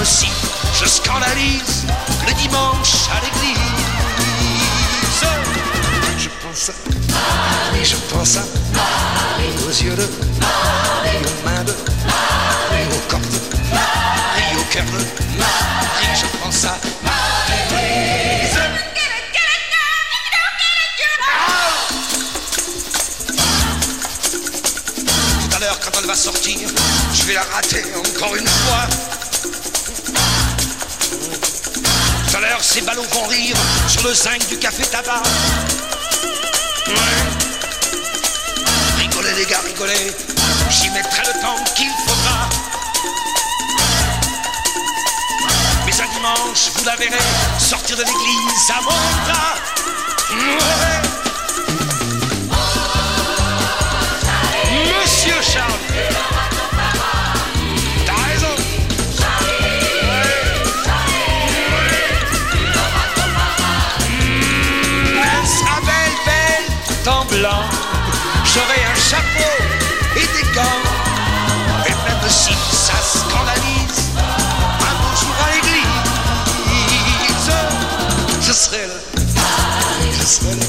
je 0.00 0.86
scandalise 0.86 1.84
le 2.26 2.32
dimanche 2.34 3.08
à 3.10 3.20
l'église. 3.24 3.58
Je 6.16 6.28
pense 6.40 6.70
à 6.70 6.72
Marie, 7.10 7.84
je 7.84 7.96
pense 7.96 8.36
à 8.36 8.44
Marie, 8.74 9.52
aux 9.66 9.70
yeux 9.70 9.96
de 9.96 10.08
Marie, 10.40 11.18
aux 11.18 11.44
mains 11.44 11.64
de 11.64 11.74
Marie, 12.06 12.86
au 12.92 13.10
corps 13.10 13.18
de 13.18 13.40
Marie, 13.72 14.56
au 14.56 14.64
cœur 14.72 14.84
de 14.84 15.38
Marie, 15.38 16.14
je 16.14 16.26
pense 16.42 16.64
à 16.64 16.78
Tout 25.40 25.56
à 25.56 25.58
l'heure, 25.58 25.78
quand 25.80 26.06
va 26.06 26.14
sortir, 26.14 26.68
je 27.14 27.22
vais 27.24 27.34
la 27.34 27.42
rater 27.42 27.84
encore 27.96 28.36
une 28.36 28.46
fois. 28.46 29.27
l'heure, 32.48 32.62
ces 32.62 32.80
ballots 32.80 33.06
vont 33.12 33.26
rire 33.26 33.56
sur 33.88 34.02
le 34.06 34.14
zinc 34.14 34.46
du 34.48 34.58
café 34.58 34.82
tabac. 34.84 35.22
Rigolez 38.98 39.34
les 39.36 39.44
gars, 39.44 39.60
rigolez, 39.64 40.12
j'y 40.70 40.90
mettrai 40.90 41.22
le 41.26 41.40
temps 41.40 41.64
qu'il 41.74 41.90
faudra. 42.06 42.48
Mais 45.86 46.00
un 46.00 46.08
dimanche, 46.14 46.70
vous 46.74 46.84
la 46.84 46.96
verrez 46.96 47.18
sortir 47.58 47.96
de 47.96 48.02
l'église 48.02 48.70
à 48.70 48.80
mon 48.82 48.90
bras. 49.26 51.07
Israël. 78.58 78.90
Israël. 80.20 80.67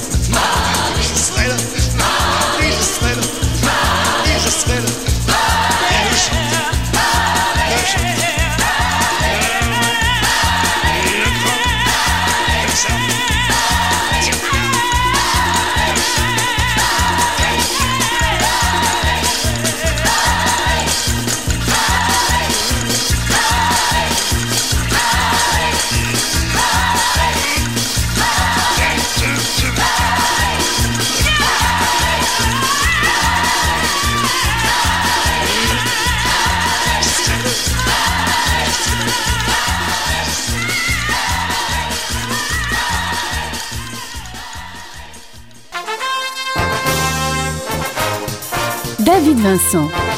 Vincent. 49.40 50.09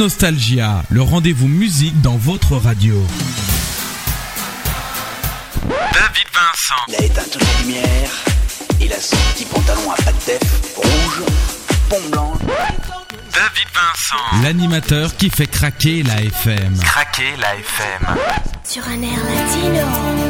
Nostalgia, 0.00 0.82
le 0.88 1.02
rendez-vous 1.02 1.46
musique 1.46 2.00
dans 2.00 2.16
votre 2.16 2.56
radio. 2.56 2.96
David 5.68 6.26
Vincent. 6.32 6.82
Il 6.88 6.94
a 6.94 7.02
éteint 7.02 7.22
toutes 7.30 7.42
les 7.42 7.66
lumières. 7.66 8.10
Il 8.80 8.90
a 8.94 8.98
son 8.98 9.18
petit 9.34 9.44
pantalon 9.44 9.90
à 9.90 9.96
pattes 9.96 10.40
rouge, 10.74 11.22
pont 11.90 12.00
blanc. 12.10 12.32
David 12.40 13.68
Vincent. 13.74 14.42
L'animateur 14.42 15.14
qui 15.18 15.28
fait 15.28 15.46
craquer 15.46 16.02
la 16.02 16.22
FM. 16.22 16.78
Craquer 16.78 17.36
la 17.38 17.56
FM. 17.56 18.16
Sur 18.64 18.88
un 18.88 19.02
air 19.02 19.18
latino. 19.22 20.29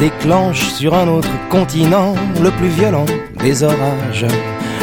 déclenche 0.00 0.60
sur 0.60 0.94
un 0.94 1.08
autre 1.08 1.30
continent 1.50 2.14
le 2.42 2.50
plus 2.50 2.68
violent 2.68 3.06
des 3.42 3.62
orages, 3.62 4.26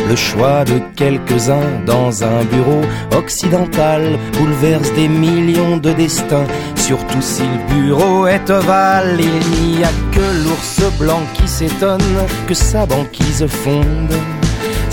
le 0.10 0.16
choix 0.16 0.64
de 0.66 0.80
quelques-uns 0.96 1.84
dans 1.86 2.24
un 2.24 2.44
bureau 2.46 2.82
occidental 3.16 4.18
bouleverse 4.38 4.92
des 4.94 5.08
millions 5.08 5.78
de 5.78 5.92
destins, 5.92 6.48
surtout 6.76 7.22
si 7.22 7.44
le 7.44 7.76
bureau 7.76 8.28
est 8.28 8.50
ovale. 8.50 9.20
Il 9.20 9.78
n'y 9.78 9.84
a 9.84 9.92
que 10.12 10.44
l'ours 10.44 10.82
blanc 11.00 11.22
qui 11.34 11.48
s'étonne 11.48 12.02
que 12.48 12.54
sa 12.54 12.86
banquise 12.86 13.46
fonde. 13.48 14.43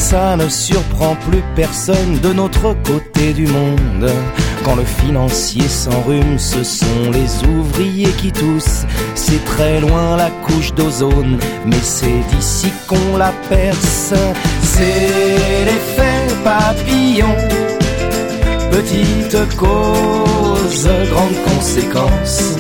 Ça 0.01 0.35
ne 0.35 0.49
surprend 0.49 1.15
plus 1.15 1.43
personne 1.55 2.19
de 2.21 2.33
notre 2.33 2.75
côté 2.83 3.35
du 3.35 3.47
monde. 3.47 4.11
Quand 4.65 4.75
le 4.75 4.85
financier 4.85 5.69
s'enrhume, 5.69 6.39
ce 6.39 6.65
sont 6.65 7.11
les 7.13 7.47
ouvriers 7.47 8.11
qui 8.13 8.33
toussent. 8.33 8.87
C'est 9.15 9.45
très 9.45 9.79
loin 9.79 10.17
la 10.17 10.31
couche 10.47 10.73
d'ozone, 10.75 11.39
mais 11.67 11.83
c'est 11.83 12.23
d'ici 12.35 12.73
qu'on 12.89 13.19
la 13.19 13.33
perce. 13.51 14.15
C'est 14.63 15.65
l'effet 15.67 16.35
papillon. 16.43 17.37
Petite 18.73 19.57
cause, 19.57 20.89
grande 21.11 21.37
conséquence. 21.45 22.57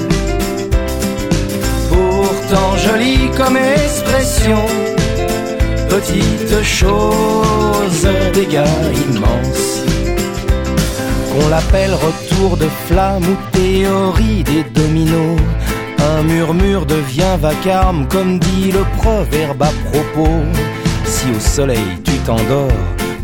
Pourtant 1.88 2.76
jolie 2.76 3.30
comme 3.36 3.56
expression. 3.56 4.58
Petite 5.90 6.62
chose, 6.62 8.06
dégâts 8.32 8.64
immenses. 9.08 9.82
Qu'on 11.32 11.48
l'appelle 11.48 11.94
retour 11.94 12.56
de 12.56 12.68
flamme 12.86 13.24
ou 13.24 13.36
théorie 13.50 14.44
des 14.44 14.62
dominos. 14.72 15.40
Un 15.98 16.22
murmure 16.22 16.86
devient 16.86 17.36
vacarme, 17.40 18.06
comme 18.08 18.38
dit 18.38 18.70
le 18.70 18.84
proverbe 18.98 19.62
à 19.62 19.72
propos. 19.90 20.42
Si 21.04 21.26
au 21.36 21.40
soleil 21.40 21.90
tu 22.04 22.12
t'endors, 22.24 22.70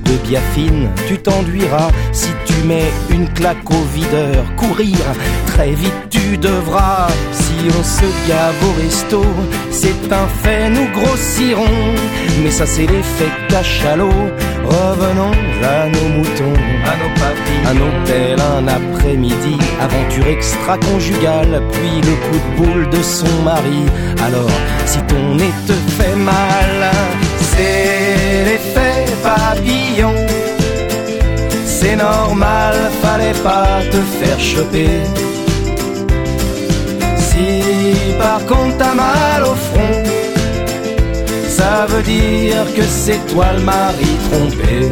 de 0.09 0.29
biafine 0.29 0.89
tu 1.09 1.19
t'enduiras. 1.19 1.91
Si 2.13 2.29
tu 2.47 2.55
mets 2.67 2.91
une 3.11 3.29
claque 3.33 3.71
au 3.71 3.85
videur, 3.95 4.45
courir, 4.57 4.99
très 5.47 5.73
vite 5.73 5.93
tu 6.11 6.37
devras. 6.39 7.09
Si 7.33 7.55
on 7.79 7.85
se 7.85 8.09
gave 8.29 8.55
au 8.69 8.83
resto, 8.83 9.25
c'est 9.71 10.13
un 10.13 10.29
fait, 10.43 10.69
nous 10.71 10.89
grossirons. 10.99 11.95
Mais 12.43 12.51
ça 12.51 12.67
c'est 12.67 12.87
l'effet 12.87 13.31
cachalot. 13.49 14.11
Revenons 14.65 15.37
à 15.63 15.87
nos 15.89 16.09
moutons, 16.17 16.61
à 16.85 16.95
nos 17.03 17.13
papilles, 17.21 17.67
un 17.67 17.77
hôtel, 17.77 18.39
un 18.41 18.67
après-midi, 18.67 19.57
aventure 19.81 20.27
extra-conjugale, 20.27 21.63
puis 21.73 22.01
le 22.01 22.15
coup 22.27 22.41
de 22.45 22.57
boule 22.57 22.91
de 22.91 23.03
son 23.03 23.43
mari. 23.45 23.85
Alors, 24.27 24.51
si 24.87 24.99
ton 25.03 25.37
nez 25.37 25.53
te 25.69 25.73
fait 25.73 26.17
mal, 26.17 26.91
c'est 27.41 28.45
l'effet 28.45 28.76
C'est 31.89 31.95
normal, 31.95 32.75
fallait 33.01 33.41
pas 33.45 33.79
te 33.93 33.99
faire 34.19 34.41
choper. 34.41 35.03
Si 37.17 37.63
par 38.19 38.45
contre 38.45 38.77
t'as 38.77 38.95
mal 38.95 39.45
au 39.45 39.55
front, 39.55 40.03
ça 41.49 41.87
veut 41.89 42.03
dire 42.03 42.65
que 42.75 42.83
c'est 42.83 43.25
toi 43.29 43.53
le 43.57 43.63
mari 43.63 44.11
trompé. 44.29 44.91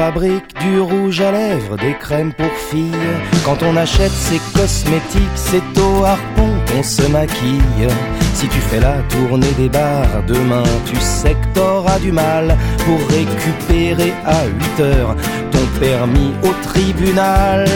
Fabrique 0.00 0.54
du 0.62 0.80
rouge 0.80 1.20
à 1.20 1.30
lèvres, 1.30 1.76
des 1.76 1.94
crèmes 2.04 2.32
pour 2.32 2.54
filles. 2.70 3.16
Quand 3.44 3.62
on 3.62 3.76
achète 3.76 4.16
ses 4.28 4.40
cosmétiques, 4.54 5.38
c'est 5.48 5.68
au 5.78 6.04
harpon 6.04 6.50
qu'on 6.68 6.82
se 6.82 7.02
maquille. 7.18 7.88
Si 8.32 8.48
tu 8.48 8.60
fais 8.68 8.80
la 8.80 8.96
tournée 9.14 9.54
des 9.58 9.68
bars 9.68 10.22
demain, 10.26 10.70
tu 10.86 10.96
sais 11.00 11.36
que 11.40 11.48
t'auras 11.54 11.98
du 11.98 12.12
mal 12.12 12.56
pour 12.86 13.00
récupérer 13.18 14.14
à 14.24 14.40
8 14.78 14.80
heures 14.80 15.14
ton 15.52 15.66
permis 15.78 16.32
au 16.48 16.52
tribunal. 16.68 17.66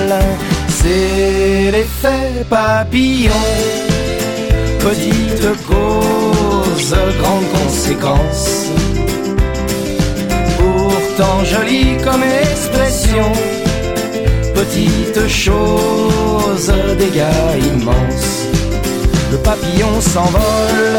C'est 0.78 1.70
l'effet 1.74 2.46
papillon, 2.48 3.44
petite 4.80 5.46
cause, 5.68 6.96
grande 7.20 7.48
conséquence 7.58 8.63
pourtant 11.16 11.44
jolie 11.44 11.96
comme 12.02 12.22
expression. 12.22 13.32
Petite 14.54 15.28
chose, 15.28 16.72
dégâts 16.98 17.72
immenses. 17.72 18.46
Le 19.30 19.38
papillon 19.38 20.00
s'envole, 20.00 20.98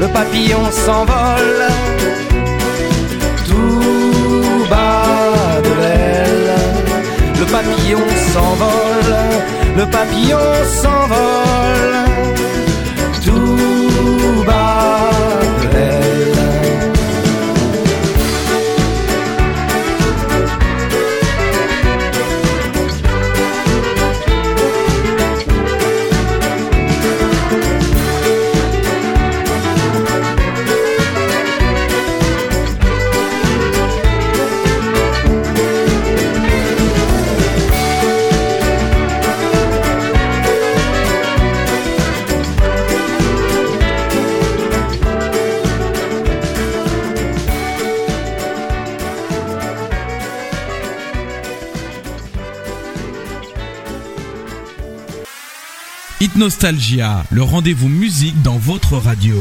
le 0.00 0.08
papillon 0.08 0.64
s'envole. 0.70 1.64
Tout 3.48 4.68
bas 4.68 5.60
de 5.64 5.72
l'aile. 5.80 6.54
Le 7.38 7.46
papillon 7.46 8.06
s'envole, 8.32 9.16
le 9.76 9.86
papillon 9.86 10.46
s'envole. 10.82 11.96
Tout 13.24 14.44
bas 14.46 15.29
Nostalgia, 56.40 57.22
le 57.30 57.42
rendez-vous 57.42 57.90
musique 57.90 58.40
dans 58.40 58.56
votre 58.56 58.96
radio. 58.96 59.36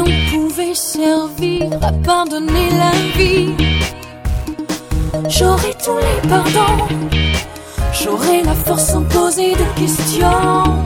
pouvait 0.00 0.74
servir 0.74 1.70
à 1.82 1.92
pardonner 1.92 2.70
la 2.70 2.92
vie, 3.16 3.54
j'aurais 5.28 5.74
tous 5.84 5.98
les 5.98 6.28
pardons, 6.28 6.86
j'aurais 7.92 8.42
la 8.42 8.54
force 8.54 8.86
sans 8.86 9.02
poser 9.02 9.52
de 9.52 9.80
questions. 9.80 10.84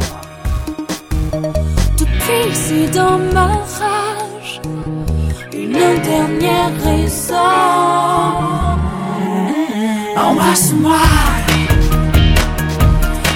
Depuis, 1.99 2.53
c'est 2.53 2.91
dans 2.91 3.19
ma 3.33 3.47
rage 3.79 4.61
une 5.53 5.73
dernière 5.73 6.73
raison. 6.83 7.35
Embrasse-moi 10.17 10.99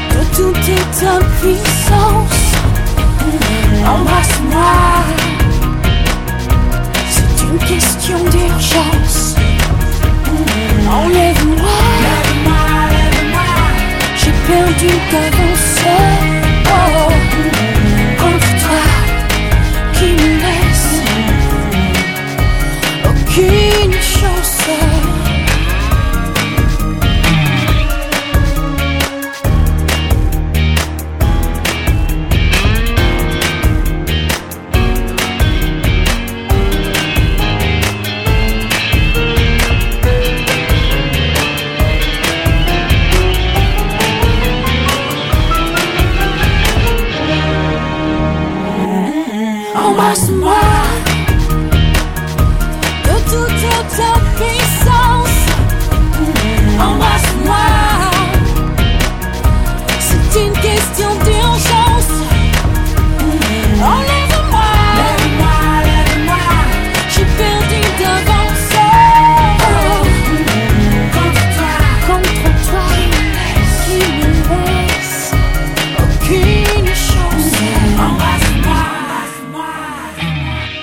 que 0.09 0.19
de 0.19 0.53
toute 0.53 1.03
impuissance. 1.05 2.41
Embrasse-moi 3.87 5.30
question 7.71 8.19
d'urgence. 8.25 9.37
Enlève-moi, 10.91 11.81
j'ai 14.17 14.35
perdu 14.49 14.91
d'avance. 15.11 15.79
Oh, 16.67 17.13
contre 18.19 18.53
toi 18.65 18.87
qui 19.93 20.09
me 20.19 20.31
laisse 20.45 20.95
aucune 23.09 23.90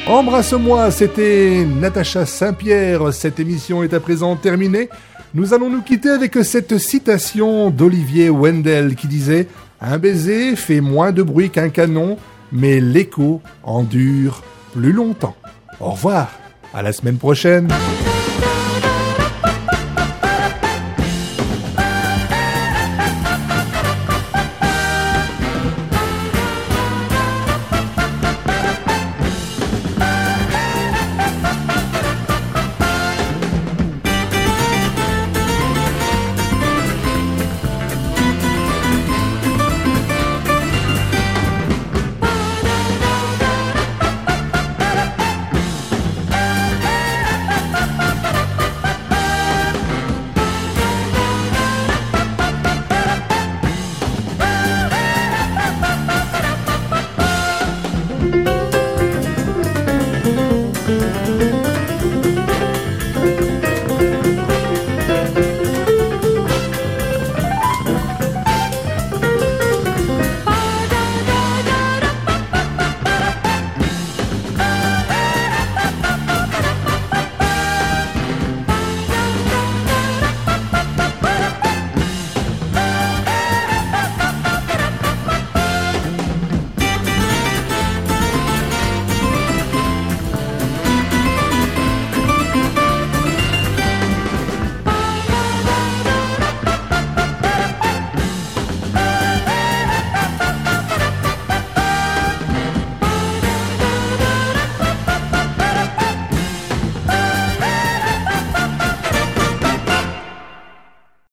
Embrasse-moi, 0.10 0.90
c'était 0.90 1.66
Natacha 1.66 2.26
Saint-Pierre. 2.26 3.14
Cette 3.14 3.42
émission 3.42 3.84
est 3.84 3.94
à 3.94 4.00
présent 4.00 4.38
terminée. 4.38 4.88
Nous 5.34 5.54
allons 5.54 5.70
nous 5.70 5.82
quitter 5.82 6.10
avec 6.10 6.36
cette 6.44 6.78
citation 6.78 7.70
d'Olivier 7.70 8.30
Wendell 8.30 8.96
qui 8.96 9.08
disait 9.08 9.50
Un 9.82 9.98
baiser 9.98 10.56
fait 10.56 10.80
moins 10.80 11.12
de 11.12 11.24
bruit 11.24 11.50
qu'un 11.50 11.68
canon, 11.68 12.18
mais 12.54 12.80
l'écho 12.80 13.42
en 13.64 13.84
dure 13.84 14.44
plus 14.74 14.94
longtemps. 14.94 15.36
Au 15.82 15.92
revoir, 15.92 16.32
à 16.74 16.82
la 16.82 16.94
semaine 16.94 17.18
prochaine. 17.18 17.68